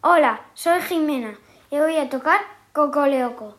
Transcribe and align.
Hola, 0.00 0.42
soy 0.54 0.80
Jimena 0.82 1.36
y 1.72 1.78
voy 1.80 1.96
a 1.96 2.08
tocar 2.08 2.38
Cocoleoco. 2.72 3.56